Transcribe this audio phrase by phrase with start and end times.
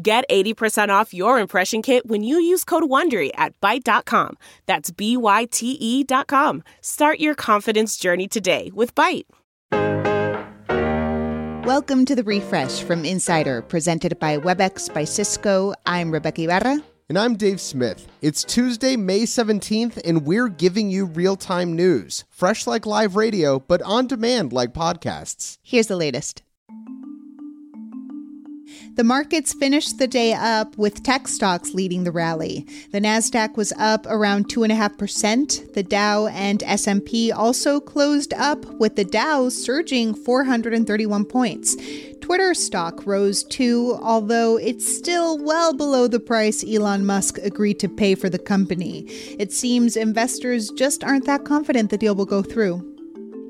[0.00, 4.36] Get 80% off your impression kit when you use code WONDERY at Byte.com.
[4.66, 6.64] That's B-Y-T-E dot com.
[6.80, 9.26] Start your confidence journey today with Byte.
[11.64, 15.74] Welcome to the refresh from Insider, presented by WebEx by Cisco.
[15.86, 16.82] I'm Rebeca Ibarra.
[17.08, 18.08] And I'm Dave Smith.
[18.20, 22.24] It's Tuesday, May 17th, and we're giving you real time news.
[22.30, 25.58] Fresh like live radio, but on demand like podcasts.
[25.62, 26.42] Here's the latest.
[28.96, 32.64] The markets finished the day up with tech stocks leading the rally.
[32.92, 35.74] The Nasdaq was up around 2.5%.
[35.74, 41.76] The Dow and S&P also closed up with the Dow surging 431 points.
[42.20, 47.88] Twitter stock rose too, although it's still well below the price Elon Musk agreed to
[47.88, 49.00] pay for the company.
[49.40, 52.93] It seems investors just aren't that confident the deal will go through.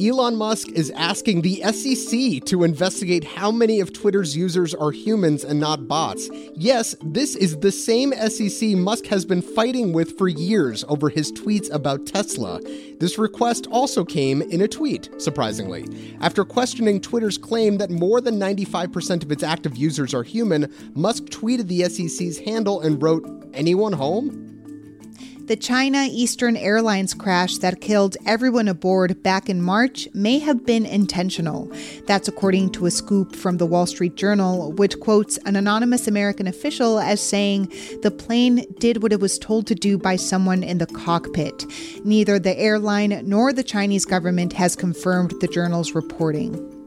[0.00, 5.42] Elon Musk is asking the SEC to investigate how many of Twitter's users are humans
[5.42, 6.30] and not bots.
[6.54, 11.32] Yes, this is the same SEC Musk has been fighting with for years over his
[11.32, 12.60] tweets about Tesla.
[13.00, 15.84] This request also came in a tweet, surprisingly.
[16.20, 21.24] After questioning Twitter's claim that more than 95% of its active users are human, Musk
[21.24, 24.47] tweeted the SEC's handle and wrote, Anyone home?
[25.48, 30.84] The China Eastern Airlines crash that killed everyone aboard back in March may have been
[30.84, 31.72] intentional.
[32.06, 36.46] That's according to a scoop from the Wall Street Journal, which quotes an anonymous American
[36.46, 37.72] official as saying
[38.02, 41.64] the plane did what it was told to do by someone in the cockpit.
[42.04, 46.77] Neither the airline nor the Chinese government has confirmed the journal's reporting.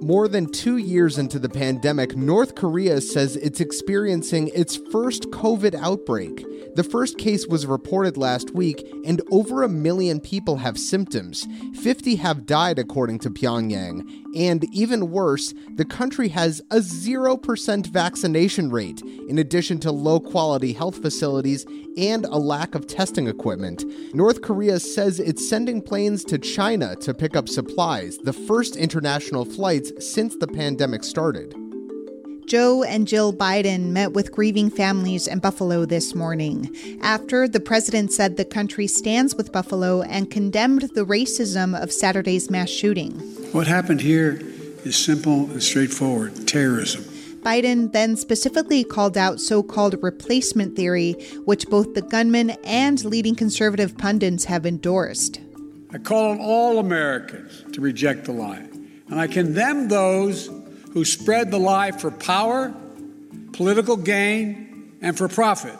[0.00, 5.74] More than two years into the pandemic, North Korea says it's experiencing its first COVID
[5.74, 6.46] outbreak.
[6.76, 11.48] The first case was reported last week, and over a million people have symptoms.
[11.82, 14.08] 50 have died, according to Pyongyang.
[14.36, 20.72] And even worse, the country has a 0% vaccination rate, in addition to low quality
[20.72, 21.66] health facilities
[21.96, 23.84] and a lack of testing equipment.
[24.14, 29.44] North Korea says it's sending planes to China to pick up supplies, the first international
[29.44, 31.54] flights since the pandemic started.
[32.46, 36.74] Joe and Jill Biden met with grieving families in Buffalo this morning.
[37.02, 42.50] After, the president said the country stands with Buffalo and condemned the racism of Saturday's
[42.50, 43.12] mass shooting.
[43.52, 44.40] What happened here
[44.84, 47.04] is simple and straightforward terrorism.
[47.42, 51.12] Biden then specifically called out so called replacement theory,
[51.44, 55.40] which both the gunman and leading conservative pundits have endorsed.
[55.90, 58.67] I call on all Americans to reject the lie,
[59.10, 60.50] and I condemn those
[60.92, 62.74] who spread the lie for power,
[63.52, 65.78] political gain, and for profit.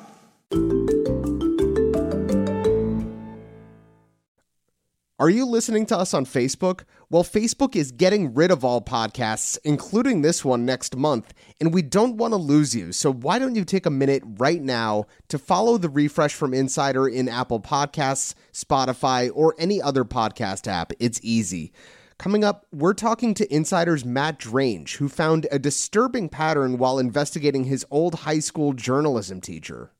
[5.20, 6.84] Are you listening to us on Facebook?
[7.10, 11.82] Well, Facebook is getting rid of all podcasts, including this one next month, and we
[11.82, 12.92] don't want to lose you.
[12.92, 17.08] So why don't you take a minute right now to follow the refresh from Insider
[17.08, 20.92] in Apple Podcasts, Spotify, or any other podcast app?
[21.00, 21.72] It's easy.
[22.18, 27.64] Coming up, we're talking to Insider's Matt Drange, who found a disturbing pattern while investigating
[27.64, 29.92] his old high school journalism teacher.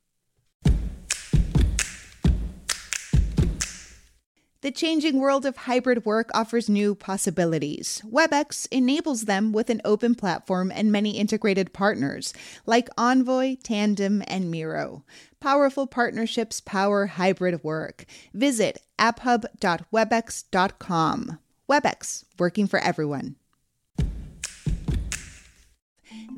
[4.61, 8.01] The changing world of hybrid work offers new possibilities.
[8.05, 12.33] WebEx enables them with an open platform and many integrated partners
[12.65, 15.05] like Envoy, Tandem, and Miro.
[15.39, 18.03] Powerful partnerships power hybrid work.
[18.33, 21.39] Visit apphub.webex.com.
[21.69, 23.35] WebEx, working for everyone.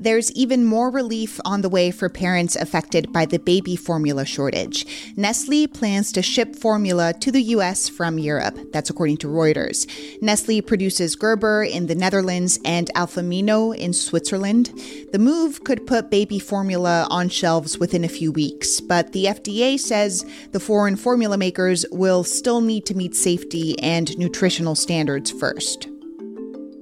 [0.01, 5.13] There's even more relief on the way for parents affected by the baby formula shortage.
[5.15, 8.57] Nestle plans to ship formula to the US from Europe.
[8.73, 9.87] That's according to Reuters.
[10.19, 14.73] Nestle produces Gerber in the Netherlands and Alfamino in Switzerland.
[15.11, 19.79] The move could put baby formula on shelves within a few weeks, but the FDA
[19.79, 25.90] says the foreign formula makers will still need to meet safety and nutritional standards first.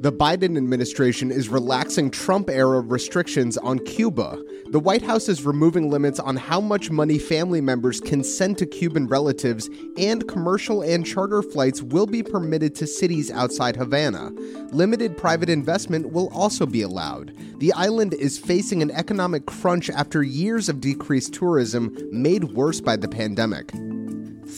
[0.02, 4.42] The Biden administration is relaxing Trump era restrictions on Cuba.
[4.72, 8.66] The White House is removing limits on how much money family members can send to
[8.66, 14.30] Cuban relatives, and commercial and charter flights will be permitted to cities outside Havana.
[14.72, 17.34] Limited private investment will also be allowed.
[17.60, 22.96] The island is facing an economic crunch after years of decreased tourism, made worse by
[22.96, 23.74] the pandemic.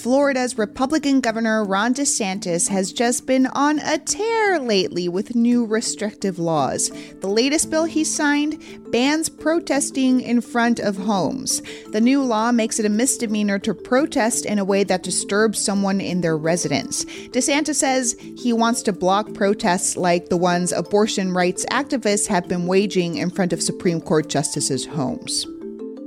[0.01, 6.39] Florida's Republican Governor Ron DeSantis has just been on a tear lately with new restrictive
[6.39, 6.89] laws.
[7.19, 11.61] The latest bill he signed bans protesting in front of homes.
[11.91, 16.01] The new law makes it a misdemeanor to protest in a way that disturbs someone
[16.01, 17.05] in their residence.
[17.05, 22.65] DeSantis says he wants to block protests like the ones abortion rights activists have been
[22.65, 25.45] waging in front of Supreme Court justices' homes.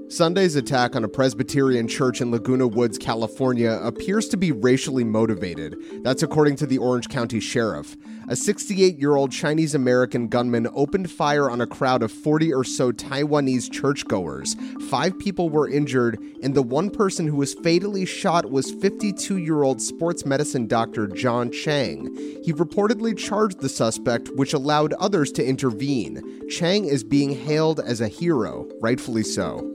[0.09, 5.77] Sunday's attack on a Presbyterian church in Laguna Woods, California, appears to be racially motivated.
[6.05, 7.97] That's according to the Orange County Sheriff.
[8.29, 12.65] A 68 year old Chinese American gunman opened fire on a crowd of 40 or
[12.65, 14.55] so Taiwanese churchgoers.
[14.89, 19.63] Five people were injured, and the one person who was fatally shot was 52 year
[19.63, 22.15] old sports medicine doctor John Chang.
[22.45, 26.49] He reportedly charged the suspect, which allowed others to intervene.
[26.49, 29.74] Chang is being hailed as a hero, rightfully so.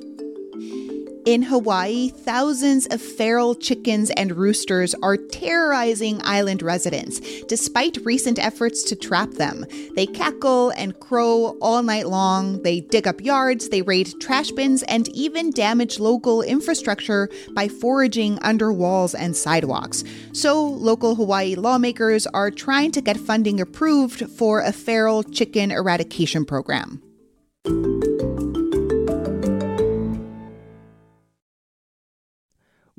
[1.30, 8.82] In Hawaii, thousands of feral chickens and roosters are terrorizing island residents, despite recent efforts
[8.86, 9.64] to trap them.
[9.96, 14.82] They cackle and crow all night long, they dig up yards, they raid trash bins,
[14.82, 20.04] and even damage local infrastructure by foraging under walls and sidewalks.
[20.32, 26.44] So, local Hawaii lawmakers are trying to get funding approved for a feral chicken eradication
[26.44, 27.04] program.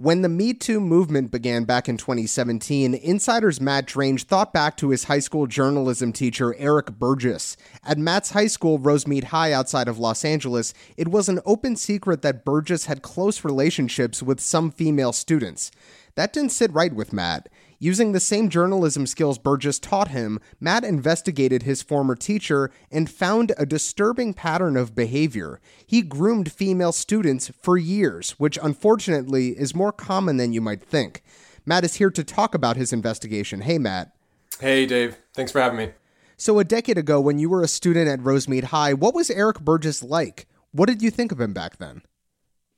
[0.00, 4.88] When the Me Too movement began back in 2017, Insider's Matt Drange thought back to
[4.88, 7.54] his high school journalism teacher, Eric Burgess.
[7.84, 12.22] At Matt's high school, Rosemead High, outside of Los Angeles, it was an open secret
[12.22, 15.70] that Burgess had close relationships with some female students.
[16.14, 17.50] That didn't sit right with Matt.
[17.82, 23.52] Using the same journalism skills Burgess taught him, Matt investigated his former teacher and found
[23.56, 25.62] a disturbing pattern of behavior.
[25.86, 31.22] He groomed female students for years, which unfortunately is more common than you might think.
[31.64, 33.62] Matt is here to talk about his investigation.
[33.62, 34.12] Hey, Matt.
[34.60, 35.16] Hey, Dave.
[35.32, 35.92] Thanks for having me.
[36.36, 39.60] So, a decade ago, when you were a student at Rosemead High, what was Eric
[39.60, 40.46] Burgess like?
[40.72, 42.02] What did you think of him back then?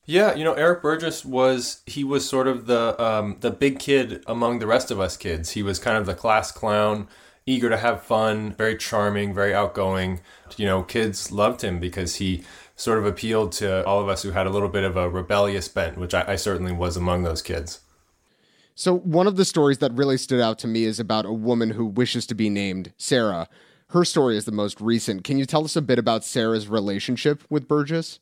[0.04, 4.22] Yeah, you know, Eric Burgess was he was sort of the um, the big kid
[4.26, 5.50] among the rest of us kids.
[5.50, 7.08] He was kind of the class clown,
[7.46, 10.20] eager to have fun, very charming, very outgoing.
[10.56, 12.42] You know, kids loved him because he
[12.74, 15.68] sort of appealed to all of us who had a little bit of a rebellious
[15.68, 17.80] bent, which I, I certainly was among those kids.
[18.74, 21.70] So, one of the stories that really stood out to me is about a woman
[21.70, 23.48] who wishes to be named Sarah.
[23.90, 25.22] Her story is the most recent.
[25.22, 28.18] Can you tell us a bit about Sarah's relationship with Burgess?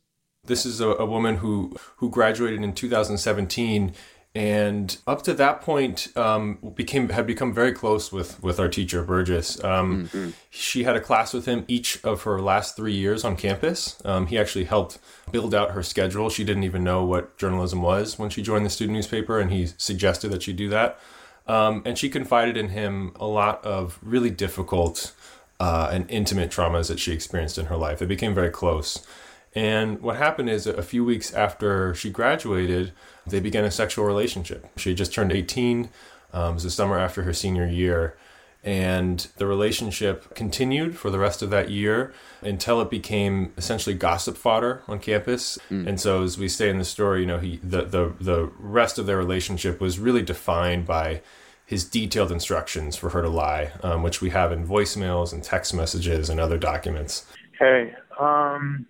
[0.51, 3.95] This is a, a woman who who graduated in 2017
[4.33, 9.03] and up to that point um, became had become very close with with our teacher
[9.03, 9.63] Burgess.
[9.65, 10.31] Um, mm-hmm.
[10.51, 14.01] She had a class with him each of her last three years on campus.
[14.05, 14.99] Um, he actually helped
[15.33, 16.31] build out her schedule.
[16.31, 19.67] She didn't even know what journalism was when she joined the student newspaper, and he
[19.79, 21.01] suggested that she do that.
[21.49, 25.13] Um, and she confided in him a lot of really difficult
[25.59, 27.99] uh, and intimate traumas that she experienced in her life.
[27.99, 29.05] They became very close.
[29.55, 32.93] And what happened is a few weeks after she graduated,
[33.27, 34.67] they began a sexual relationship.
[34.77, 35.91] She had just turned 18.
[36.33, 38.17] Um, it was the summer after her senior year.
[38.63, 44.37] And the relationship continued for the rest of that year until it became essentially gossip
[44.37, 45.59] fodder on campus.
[45.71, 45.87] Mm.
[45.87, 48.99] And so, as we say in the story, you know, he the, the the rest
[48.99, 51.23] of their relationship was really defined by
[51.65, 55.73] his detailed instructions for her to lie, um, which we have in voicemails and text
[55.73, 57.25] messages and other documents.
[57.59, 58.87] Hey, um,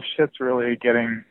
[0.00, 1.24] so shit's really getting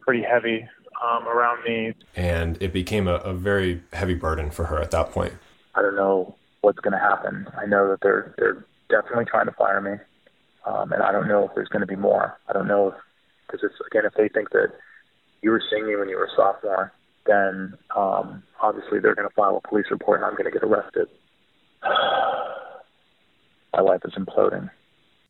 [0.00, 0.68] pretty heavy
[1.02, 1.94] um, around me.
[2.16, 5.34] And it became a, a very heavy burden for her at that point.
[5.74, 7.46] I don't know what's going to happen.
[7.60, 9.92] I know that they're they're definitely trying to fire me,
[10.66, 12.38] um, and I don't know if there's going to be more.
[12.48, 12.94] I don't know if
[13.46, 14.72] because it's again if they think that
[15.42, 16.92] you were seeing me when you were a sophomore,
[17.26, 20.62] then um, obviously they're going to file a police report and I'm going to get
[20.62, 21.08] arrested.
[23.72, 24.70] My life is imploding.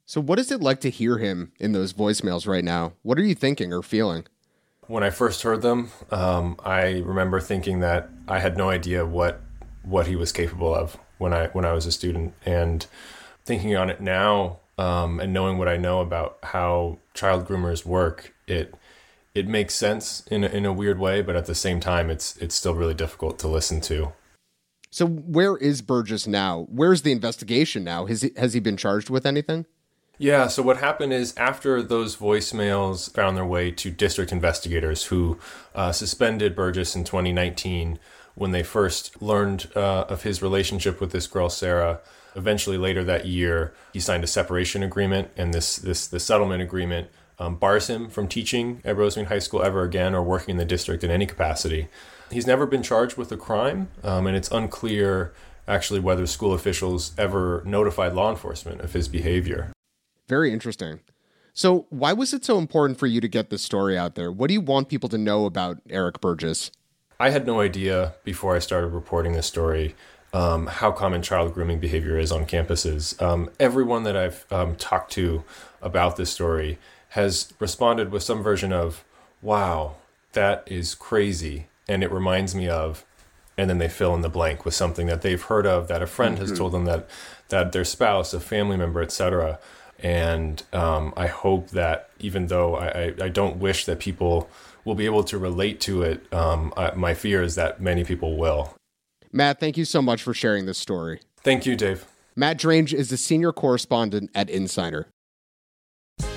[0.06, 2.94] So, what is it like to hear him in those voicemails right now?
[3.02, 4.24] What are you thinking or feeling?
[4.88, 9.40] When I first heard them, um, I remember thinking that I had no idea what
[9.84, 12.86] what he was capable of when I when I was a student, and
[13.44, 18.34] thinking on it now um, and knowing what I know about how child groomers work,
[18.46, 18.74] it
[19.34, 22.36] it makes sense in a, in a weird way, but at the same time, it's
[22.38, 24.12] it's still really difficult to listen to.
[24.90, 26.66] So, where is Burgess now?
[26.68, 28.06] Where's the investigation now?
[28.06, 29.64] Has he, has he been charged with anything?
[30.22, 35.36] Yeah, so what happened is after those voicemails found their way to district investigators who
[35.74, 37.98] uh, suspended Burgess in 2019
[38.36, 41.98] when they first learned uh, of his relationship with this girl, Sarah.
[42.36, 47.08] Eventually, later that year, he signed a separation agreement, and this this the settlement agreement
[47.40, 50.64] um, bars him from teaching at Rosemead High School ever again or working in the
[50.64, 51.88] district in any capacity.
[52.30, 55.34] He's never been charged with a crime, um, and it's unclear
[55.66, 59.72] actually whether school officials ever notified law enforcement of his behavior.
[60.28, 61.00] Very interesting.
[61.54, 64.32] So, why was it so important for you to get this story out there?
[64.32, 66.70] What do you want people to know about Eric Burgess?
[67.20, 69.94] I had no idea before I started reporting this story
[70.32, 73.20] um, how common child grooming behavior is on campuses.
[73.20, 75.44] Um, everyone that I've um, talked to
[75.82, 76.78] about this story
[77.10, 79.04] has responded with some version of,
[79.42, 79.96] wow,
[80.32, 81.66] that is crazy.
[81.86, 83.04] And it reminds me of,
[83.58, 86.06] and then they fill in the blank with something that they've heard of, that a
[86.06, 86.48] friend mm-hmm.
[86.48, 87.08] has told them that,
[87.50, 89.58] that their spouse, a family member, etc.
[90.02, 94.50] And um, I hope that even though I, I, I, don't wish that people
[94.84, 98.36] will be able to relate to it, um, I, my fear is that many people
[98.36, 98.74] will.
[99.30, 101.20] Matt, thank you so much for sharing this story.
[101.42, 102.06] Thank you, Dave.
[102.34, 105.06] Matt Drange is the senior correspondent at Insider.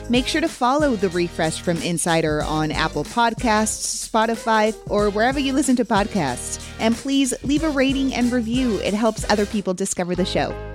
[0.10, 5.52] Make sure to follow The Refresh from Insider on Apple Podcasts, Spotify, or wherever you
[5.54, 6.64] listen to podcasts.
[6.80, 10.75] And please leave a rating and review, it helps other people discover the show.